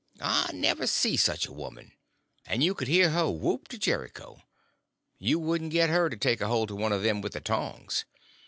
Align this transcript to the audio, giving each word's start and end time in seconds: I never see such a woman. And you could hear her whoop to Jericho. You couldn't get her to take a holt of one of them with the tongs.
I 0.19 0.49
never 0.51 0.87
see 0.87 1.15
such 1.15 1.45
a 1.45 1.53
woman. 1.53 1.91
And 2.47 2.63
you 2.63 2.73
could 2.73 2.87
hear 2.87 3.11
her 3.11 3.29
whoop 3.29 3.67
to 3.67 3.77
Jericho. 3.77 4.41
You 5.19 5.39
couldn't 5.45 5.69
get 5.69 5.91
her 5.91 6.09
to 6.09 6.17
take 6.17 6.41
a 6.41 6.47
holt 6.47 6.71
of 6.71 6.77
one 6.77 6.91
of 6.91 7.03
them 7.03 7.21
with 7.21 7.33
the 7.33 7.39
tongs. 7.39 8.05